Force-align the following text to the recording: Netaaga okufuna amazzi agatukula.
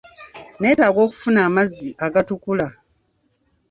Netaaga 0.61 0.99
okufuna 1.07 1.39
amazzi 1.47 1.87
agatukula. 2.05 2.67